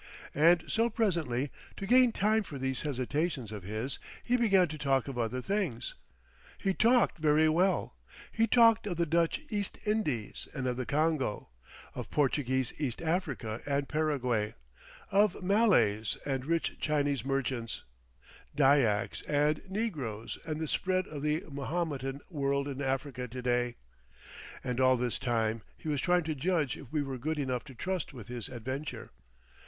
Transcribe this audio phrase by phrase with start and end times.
[0.33, 5.07] And so presently, to gain time for these hesitations of his, he began to talk
[5.07, 5.93] of other things.
[6.57, 7.95] He talked very well.
[8.31, 11.49] He talked of the Dutch East Indies and of the Congo,
[11.93, 14.55] of Portuguese East Africa and Paraguay,
[15.11, 17.83] of Malays and rich Chinese merchants,
[18.55, 23.75] Dyaks and negroes and the spread of the Mahometan world in Africa to day.
[24.63, 27.75] And all this time he was trying to judge if we were good enough to
[27.75, 29.11] trust with his adventure.